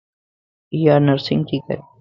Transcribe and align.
ايانرسنگ 0.73 1.41
تي 1.47 1.57
ڪري 1.65 1.81